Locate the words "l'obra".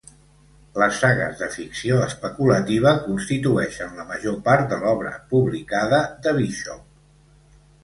4.87-5.15